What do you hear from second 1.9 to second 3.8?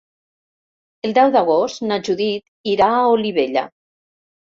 Judit irà a Olivella.